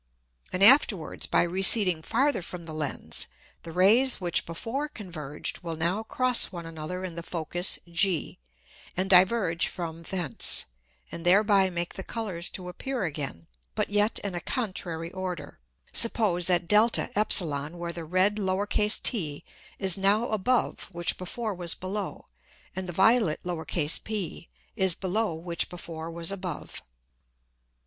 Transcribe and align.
And 0.51 0.63
afterwards 0.63 1.27
by 1.27 1.43
receding 1.43 2.01
farther 2.01 2.41
from 2.41 2.65
the 2.65 2.73
Lens, 2.73 3.27
the 3.61 3.71
Rays 3.71 4.19
which 4.19 4.47
before 4.47 4.87
converged 4.89 5.59
will 5.59 5.75
now 5.75 6.01
cross 6.01 6.45
one 6.51 6.65
another 6.65 7.05
in 7.05 7.13
the 7.13 7.21
Focus 7.21 7.77
G, 7.87 8.39
and 8.97 9.07
diverge 9.11 9.67
from 9.67 10.01
thence, 10.01 10.65
and 11.11 11.23
thereby 11.23 11.69
make 11.69 11.93
the 11.93 12.03
Colours 12.03 12.49
to 12.49 12.67
appear 12.67 13.03
again, 13.03 13.45
but 13.75 13.91
yet 13.91 14.17
in 14.23 14.33
a 14.33 14.41
contrary 14.41 15.11
order; 15.11 15.59
suppose 15.93 16.49
at 16.49 16.67
[Greek: 16.67 16.91
de], 16.93 17.69
where 17.77 17.93
the 17.93 18.03
red 18.03 18.37
t 19.03 19.43
is 19.77 19.97
now 19.99 20.29
above 20.29 20.89
which 20.91 21.15
before 21.15 21.53
was 21.53 21.75
below, 21.75 22.25
and 22.75 22.87
the 22.87 22.91
violet 22.91 23.41
p 24.03 24.49
is 24.75 24.95
below 24.95 25.35
which 25.35 25.69
before 25.69 26.09
was 26.09 26.31
above. 26.31 26.81